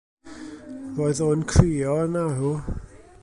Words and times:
Roedd 0.95 1.21
o 1.25 1.27
yn 1.35 1.45
crio 1.53 1.93
yn 2.09 2.21
arw. 2.25 2.55